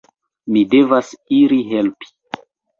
Mi 0.55 0.63
devas 0.71 1.13
iri 1.43 1.61
helpi. 1.77 2.13